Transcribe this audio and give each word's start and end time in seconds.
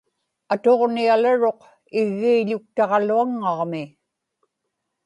atuġnialaruq 0.53 1.61
iggiił̣uktaġaluaŋŋaġmi 1.99 3.83